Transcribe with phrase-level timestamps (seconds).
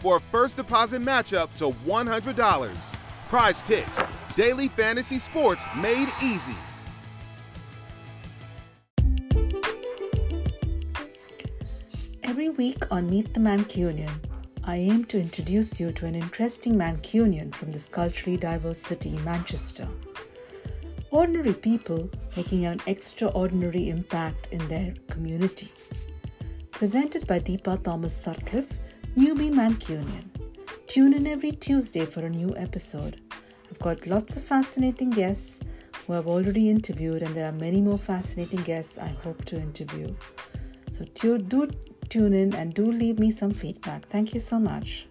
[0.00, 2.96] for a first deposit matchup to $100.
[3.28, 4.02] Prize Picks,
[4.34, 6.56] daily fantasy sports made easy.
[12.22, 14.12] Every week on Meet the Mancunian,
[14.64, 19.88] I aim to introduce you to an interesting Mancunian from this culturally diverse city, Manchester.
[21.10, 25.72] Ordinary people making an extraordinary impact in their community.
[26.70, 28.78] Presented by Deepa Thomas Sutcliffe
[29.16, 30.24] Newbie Mancunian.
[30.86, 33.20] Tune in every Tuesday for a new episode.
[33.68, 35.60] I've got lots of fascinating guests
[36.06, 40.14] who I've already interviewed, and there are many more fascinating guests I hope to interview.
[40.92, 41.68] So do
[42.08, 44.06] tune in and do leave me some feedback.
[44.06, 45.08] Thank you so much.